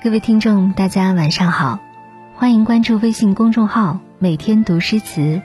[0.00, 1.80] 各位听众，大家晚上好，
[2.36, 5.42] 欢迎关注微信公众号“每天读诗词”，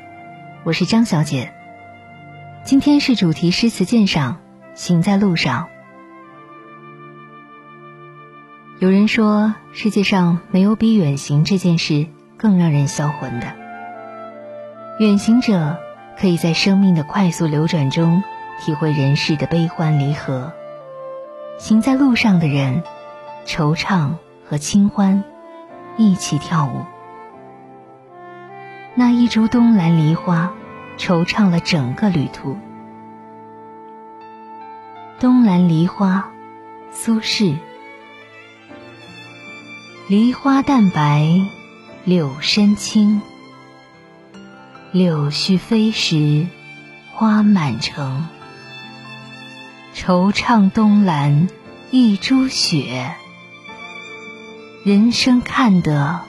[0.63, 1.51] 我是张小姐。
[2.63, 4.37] 今天是主题诗词鉴赏，
[4.75, 5.69] 行在路上。
[8.77, 12.05] 有人说，世界上没有比远行这件事
[12.37, 13.55] 更让人销魂的。
[14.99, 15.79] 远行者
[16.19, 18.21] 可以在生命的快速流转中，
[18.63, 20.51] 体会人世的悲欢离合；
[21.57, 22.83] 行在路上的人，
[23.47, 24.11] 惆怅。
[24.53, 25.23] 和清欢
[25.97, 26.85] 一起跳舞，
[28.93, 30.53] 那一株东兰梨花，
[30.95, 32.55] 惆怅了整个旅途。
[35.19, 36.29] 东兰梨花，
[36.91, 37.55] 苏轼。
[40.07, 41.27] 梨花淡白，
[42.03, 43.23] 柳深青。
[44.91, 46.45] 柳絮飞时，
[47.11, 48.27] 花满城。
[49.95, 51.47] 惆怅东兰
[51.89, 53.15] 一株雪。
[54.83, 56.19] 人生看得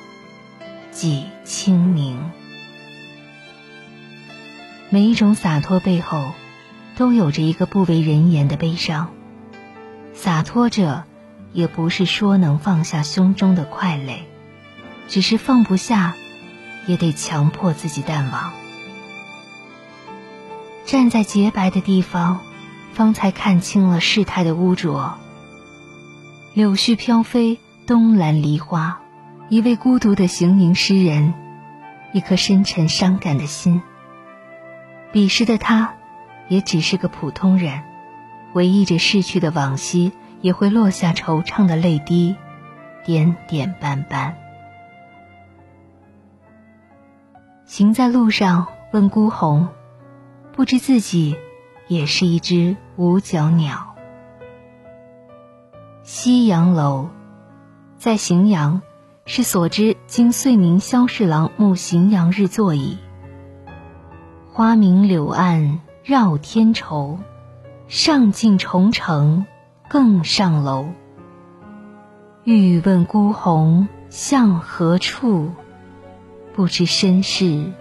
[0.93, 2.31] 几清明。
[4.91, 6.31] 每一种洒脱背后，
[6.95, 9.11] 都有着一个不为人言的悲伤。
[10.13, 11.03] 洒脱者，
[11.53, 14.29] 也不是说能放下胸中的快累，
[15.09, 16.15] 只是放不下，
[16.87, 18.53] 也得强迫自己淡忘。
[20.87, 22.39] 站在洁白的地方，
[22.93, 25.19] 方才看清了世态的污浊。
[26.53, 27.59] 柳絮飘飞。
[27.87, 29.03] 东兰梨花，
[29.51, 31.35] 一位孤独的行吟诗人，
[32.15, 33.83] 一颗深沉伤感的心。
[35.13, 35.95] 彼时的他，
[36.49, 37.83] 也只是个普通人，
[38.55, 42.37] 回忆着逝去的往昔，也会落下惆怅的泪滴，
[43.05, 44.35] 点点斑斑。
[47.67, 49.69] 行在路上，问孤鸿，
[50.55, 51.37] 不知自己
[51.87, 53.95] 也是一只五角鸟。
[56.03, 57.11] 夕阳楼。
[58.05, 58.83] 在荥阳，
[59.25, 62.99] 是所知今遂宁萧侍郎慕荥阳日坐矣。
[64.53, 67.19] 花明柳暗绕天愁，
[67.89, 69.47] 上进重城
[69.89, 70.91] 更上楼。
[72.43, 75.49] 欲问孤鸿向何处？
[76.55, 77.73] 不知身世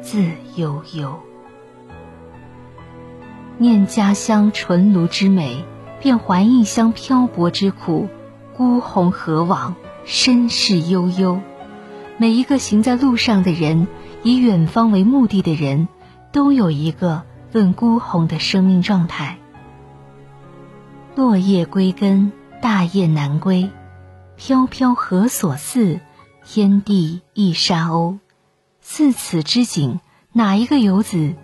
[0.00, 1.18] 自悠悠。
[3.58, 5.64] 念家乡纯卢之美，
[5.98, 8.06] 便怀异乡漂泊之苦。
[8.60, 9.74] 孤鸿何往？
[10.04, 11.40] 身世悠悠。
[12.18, 13.88] 每一个行在路上的人，
[14.22, 15.88] 以远方为目的的人，
[16.30, 17.22] 都有一个
[17.52, 19.38] 问孤鸿的生命状态。
[21.14, 23.70] 落叶归根，大雁南归。
[24.36, 26.00] 飘飘何所似？
[26.44, 28.18] 天地一沙鸥。
[28.82, 30.00] 似此之景，
[30.32, 31.34] 哪一个游子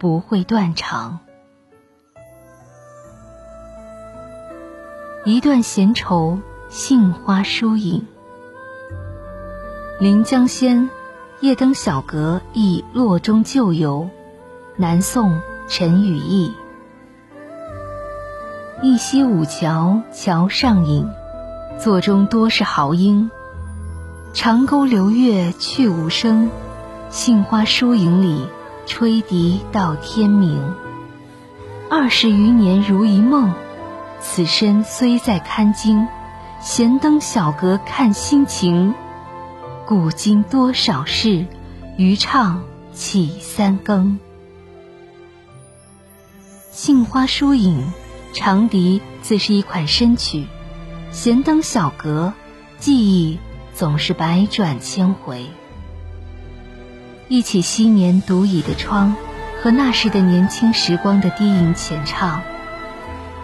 [0.00, 1.20] 不会断肠？
[5.24, 6.40] 一段闲愁。
[6.76, 8.04] 杏花疏影，
[10.00, 10.90] 临江仙，
[11.38, 14.10] 夜登小阁忆洛中旧游。
[14.74, 16.52] 南宋陈与义。
[18.82, 21.08] 一溪五桥桥上影，
[21.78, 23.30] 座中多是豪英。
[24.32, 26.50] 长沟流月去无声，
[27.08, 28.48] 杏花疏影里
[28.84, 30.74] 吹笛到天明。
[31.88, 33.52] 二十余年如一梦，
[34.18, 36.08] 此身虽在堪经。
[36.64, 38.94] 闲登小阁看心情，
[39.84, 41.44] 古今多少事，
[41.98, 42.64] 渔唱
[42.94, 44.18] 起三更。
[46.70, 47.92] 杏花疏影，
[48.32, 50.46] 长笛自是一款深曲。
[51.12, 52.32] 闲登小阁，
[52.78, 53.38] 记忆
[53.74, 55.50] 总是百转千回。
[57.28, 59.14] 忆起昔年独倚的窗，
[59.62, 62.40] 和那时的年轻时光的低吟浅唱。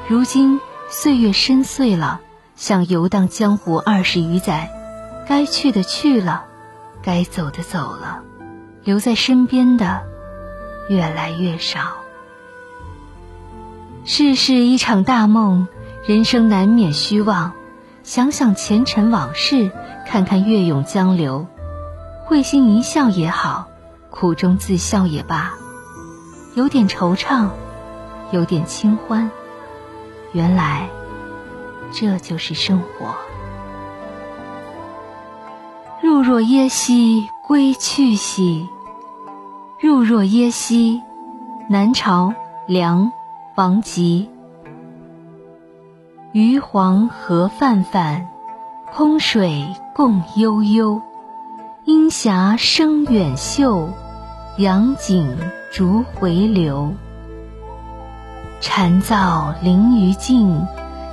[0.09, 0.59] 如今
[0.89, 2.23] 岁月深邃了。
[2.61, 4.71] 像游荡江湖二十余载，
[5.27, 6.45] 该去的去了，
[7.03, 8.23] 该走的走了，
[8.85, 10.03] 留在身边的
[10.91, 11.81] 越来越少。
[14.05, 15.69] 世事一场大梦，
[16.05, 17.53] 人生难免虚妄。
[18.03, 19.71] 想想前尘往事，
[20.07, 21.47] 看看月涌江流，
[22.27, 23.69] 会心一笑也好，
[24.11, 25.55] 苦中自笑也罢，
[26.55, 27.49] 有点惆怅，
[28.33, 29.31] 有点清欢。
[30.33, 30.91] 原来。
[31.93, 33.15] 这就是生活。
[36.03, 38.69] 入若耶溪归去兮，
[39.81, 41.03] 入若耶溪，
[41.69, 42.35] 南朝
[42.67, 43.13] 梁
[43.55, 44.31] 王吉。
[46.33, 48.29] 余黄河泛泛，
[48.93, 51.03] 空水共悠悠。
[51.85, 53.89] 阴霞生远岫，
[54.59, 55.37] 阳景
[55.73, 56.95] 逐回流。
[58.61, 60.67] 蝉噪林愈静。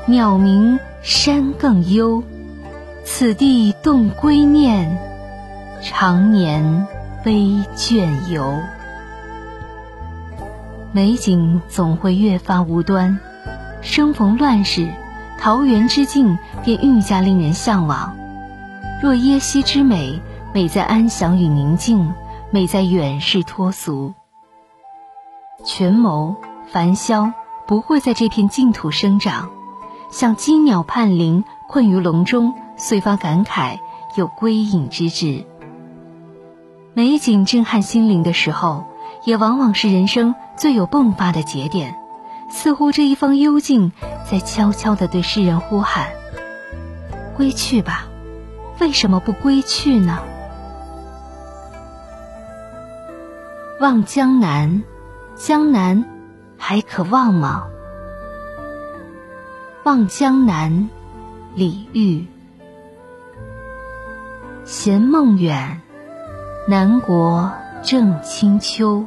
[0.10, 2.24] 鸟鸣山更幽，
[3.04, 4.98] 此地动归念，
[5.82, 6.88] 常年
[7.26, 8.58] 悲倦游。
[10.94, 13.20] 美景总会越发无端，
[13.82, 14.88] 生逢乱世，
[15.42, 18.16] 桃源之境便愈加令人向往。
[19.04, 20.22] 若耶溪之美，
[20.54, 22.14] 美在安详与宁静，
[22.50, 24.14] 美在远世脱俗。
[25.66, 26.38] 权谋、
[26.72, 27.34] 繁嚣
[27.68, 29.50] 不会在这片净土生长，
[30.10, 32.54] 像鸡鸟盼灵，困于笼中。
[32.80, 33.80] 遂发感慨，
[34.16, 35.44] 有归隐之志。
[36.94, 38.86] 美景震撼心灵的时候，
[39.26, 41.96] 也往往是人生最有迸发的节点。
[42.52, 43.92] 似乎这一方幽静，
[44.30, 46.10] 在悄悄地对世人呼喊
[47.36, 48.06] ：“归去吧，
[48.80, 50.20] 为什么不归去呢？”
[53.82, 54.84] 望江南，
[55.36, 56.06] 江南
[56.60, 57.64] 还可望吗？
[59.88, 60.90] 望江南，
[61.56, 62.28] 李煜。
[64.66, 65.82] 闲梦远，
[66.68, 67.54] 南国
[67.84, 69.06] 正清秋。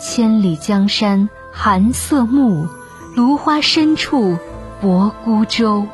[0.00, 2.66] 千里江山寒色暮，
[3.14, 4.36] 芦花深处
[4.80, 5.86] 泊孤舟。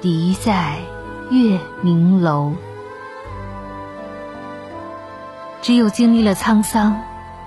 [0.00, 0.78] 笛在
[1.28, 2.52] 月明楼。
[5.60, 7.02] 只有经历了沧桑，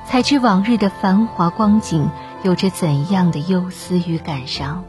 [0.06, 2.10] 才知往日的繁华光景
[2.46, 4.86] 有着怎样的忧思与感伤。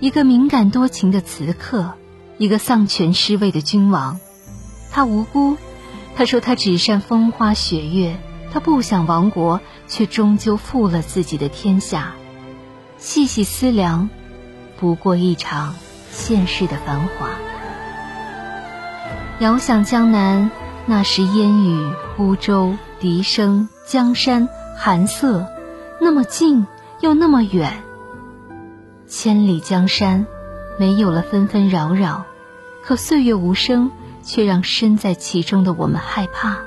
[0.00, 1.94] 一个敏感多情的词客。
[2.38, 4.18] 一个丧权失位的君王，
[4.90, 5.56] 他无辜。
[6.16, 8.16] 他说他只善风花雪月，
[8.50, 12.14] 他不想亡国，却终究负了自己的天下。
[12.98, 14.10] 细细思量，
[14.80, 15.76] 不过一场
[16.10, 17.28] 现世的繁华。
[19.38, 20.50] 遥想江南，
[20.86, 25.46] 那时烟雨、孤舟、笛声、江山、寒色，
[26.04, 26.66] 那么近
[26.98, 27.80] 又那么远。
[29.06, 30.26] 千里江山，
[30.76, 32.24] 没有了纷纷扰扰。
[32.82, 33.92] 可岁月无声，
[34.24, 36.58] 却让身在其中的我们害怕。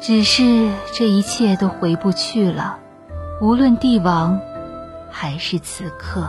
[0.00, 2.78] 只是这一切都回不去了，
[3.42, 4.40] 无论帝王，
[5.10, 6.26] 还是此刻。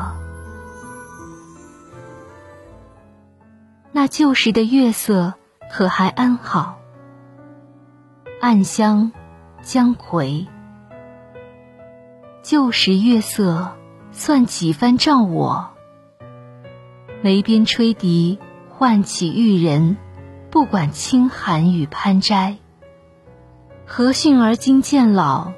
[3.94, 5.36] 那旧时的月色，
[5.72, 6.78] 可还安好？
[8.42, 9.14] 暗香，
[9.62, 10.46] 江葵。
[12.48, 13.76] 旧时月色，
[14.12, 15.72] 算几番照我？
[17.24, 18.38] 眉边吹笛，
[18.70, 19.98] 唤起玉人，
[20.52, 22.58] 不管清寒与攀摘。
[23.88, 25.54] 何逊而今渐老，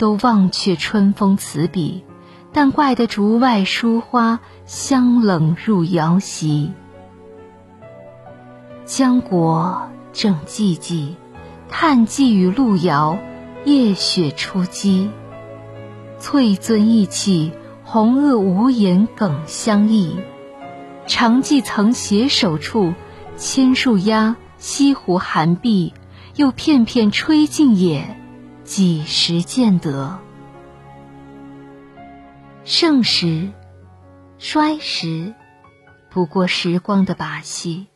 [0.00, 2.04] 都忘却春风词笔，
[2.52, 6.72] 但怪得竹外疏花香冷入瑶席。
[8.84, 11.14] 江国正寂寂，
[11.68, 13.16] 叹寄与路遥，
[13.64, 15.08] 夜雪初积。
[16.22, 17.50] 翠樽意气，
[17.82, 20.16] 红萼无言耿相忆。
[21.08, 22.94] 常记曾携手处，
[23.36, 25.92] 千树压，西湖寒碧，
[26.36, 28.16] 又片片吹尽也，
[28.62, 30.20] 几时见得？
[32.64, 33.50] 盛时，
[34.38, 35.34] 衰时，
[36.08, 37.88] 不过时光的把戏。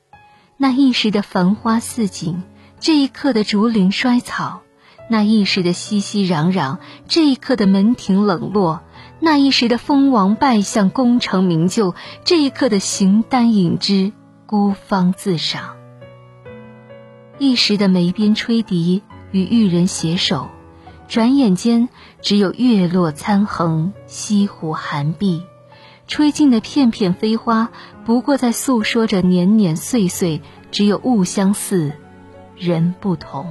[0.56, 2.42] 那一时的繁花似锦，
[2.80, 4.62] 这一刻的竹林衰草；
[5.08, 8.80] 那一时的熙熙攘攘，这一刻的门庭冷落。
[9.20, 11.94] 那一时的封王拜相、功成名就，
[12.24, 14.12] 这一刻的形单影只、
[14.46, 15.76] 孤芳自赏；
[17.38, 20.48] 一时的眉边吹笛与玉人携手，
[21.08, 21.88] 转眼间
[22.20, 25.42] 只有月落参横、西湖寒碧，
[26.06, 27.70] 吹尽的片片飞花，
[28.04, 31.92] 不过在诉说着年年岁岁，只有物相似，
[32.56, 33.46] 人不同。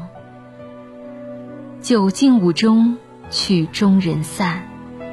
[1.85, 2.97] 酒尽五中，
[3.29, 4.67] 曲终人散。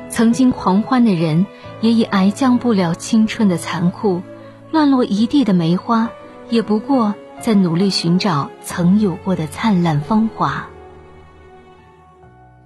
[0.08, 1.44] 曾经狂欢的人，
[1.82, 4.22] 也已挨将不了青春的残酷；
[4.70, 6.08] 乱落一地的梅花，
[6.48, 10.66] 也不过在努力寻找曾有过的灿烂芳华。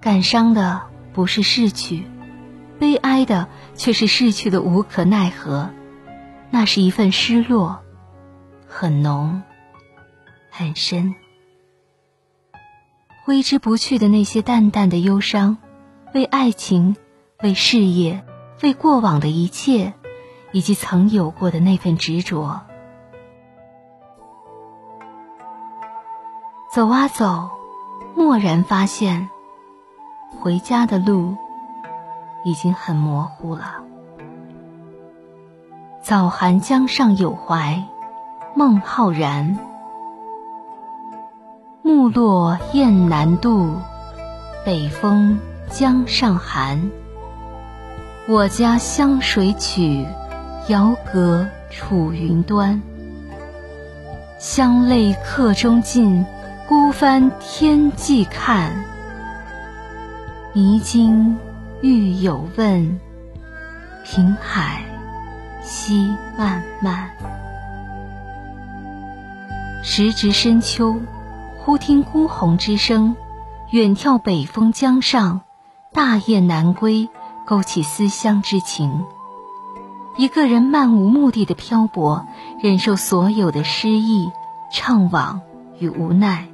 [0.00, 0.82] 感伤的
[1.12, 2.04] 不是逝去，
[2.78, 5.70] 悲哀的却是逝去的无可奈何。
[6.50, 7.80] 那是一份失落，
[8.68, 9.42] 很浓，
[10.48, 11.16] 很深，
[13.26, 15.56] 挥之不去的那些淡淡的忧伤，
[16.14, 16.94] 为爱情。
[17.42, 18.24] 为事业，
[18.62, 19.92] 为过往的一切，
[20.52, 22.62] 以及曾有过的那份执着。
[26.72, 27.50] 走啊走，
[28.14, 29.28] 蓦然发现，
[30.40, 31.36] 回家的路
[32.44, 33.82] 已经很模糊了。
[36.00, 37.82] 早寒江上有怀，
[38.54, 39.58] 孟浩然。
[42.08, 43.80] 落雁南渡，
[44.64, 45.38] 北风
[45.70, 46.90] 江上寒。
[48.28, 50.06] 我家湘水曲，
[50.68, 52.82] 遥隔楚云端。
[54.38, 56.24] 乡泪客中尽，
[56.68, 58.72] 孤帆天际看。
[60.52, 61.36] 迷津
[61.82, 63.00] 欲有问，
[64.04, 64.82] 平海
[65.62, 67.10] 夕漫漫。
[69.82, 70.96] 时值深秋，
[71.66, 73.16] 忽听孤鸿之声，
[73.70, 75.40] 远眺北风江上，
[75.92, 77.08] 大雁南归，
[77.44, 79.04] 勾起思乡之情。
[80.16, 82.24] 一个人漫无目的的漂泊，
[82.60, 84.30] 忍受所有的失意、
[84.72, 85.40] 怅惘
[85.80, 86.46] 与无奈。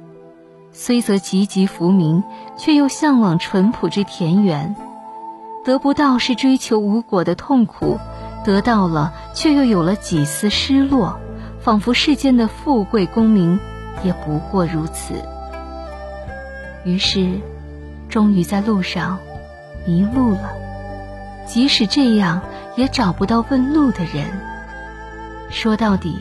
[0.71, 2.23] 虽则籍籍浮名，
[2.57, 4.75] 却又向往淳朴之田园。
[5.63, 7.99] 得不到是追求无果的痛苦，
[8.43, 11.19] 得到了却又有了几丝失落。
[11.59, 13.59] 仿佛世间的富贵功名，
[14.03, 15.13] 也不过如此。
[16.85, 17.39] 于是，
[18.09, 19.19] 终于在路上
[19.85, 20.51] 迷路了。
[21.45, 22.41] 即使这样，
[22.75, 24.25] 也找不到问路的人。
[25.49, 26.17] 说到底，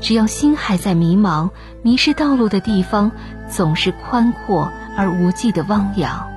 [0.00, 1.50] 只要心还在迷茫，
[1.82, 3.10] 迷失道路的地方
[3.48, 6.28] 总是宽阔而无际的汪洋。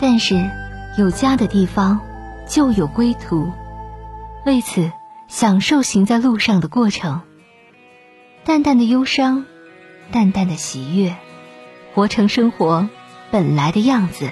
[0.00, 0.50] 但是，
[0.98, 2.00] 有家的地方
[2.46, 3.50] 就有归途。
[4.44, 4.90] 为此。
[5.26, 7.22] 享受行在路上的过程，
[8.44, 9.46] 淡淡的忧伤，
[10.12, 11.16] 淡淡的喜悦，
[11.94, 12.90] 活成生活
[13.30, 14.30] 本来的样子。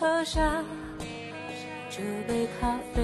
[0.00, 0.40] 喝下
[1.90, 3.02] 这杯咖啡，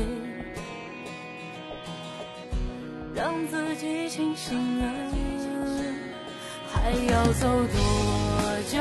[3.14, 4.90] 让自己清醒了。
[6.72, 7.76] 还要走多
[8.72, 8.80] 久